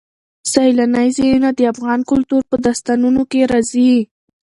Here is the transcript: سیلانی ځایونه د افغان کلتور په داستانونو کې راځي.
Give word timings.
سیلانی 0.51 1.07
ځایونه 1.17 1.49
د 1.53 1.59
افغان 1.73 1.99
کلتور 2.11 2.41
په 2.49 2.55
داستانونو 2.65 3.21
کې 3.31 3.41
راځي. 3.51 3.93